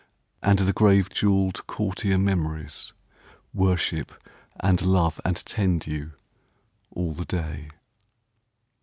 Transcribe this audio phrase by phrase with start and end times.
[0.41, 2.93] And the grave jewelled courtier Memories
[3.53, 4.11] Worship
[4.59, 6.13] and love and tend you,
[6.89, 7.69] all the day.